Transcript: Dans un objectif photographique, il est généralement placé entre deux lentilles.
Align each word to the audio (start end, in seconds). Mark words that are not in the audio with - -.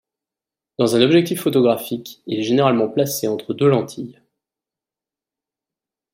Dans 0.79 0.95
un 0.95 1.01
objectif 1.03 1.41
photographique, 1.43 2.23
il 2.25 2.39
est 2.39 2.43
généralement 2.43 2.87
placé 2.87 3.27
entre 3.27 3.53
deux 3.53 3.69
lentilles. 3.69 4.19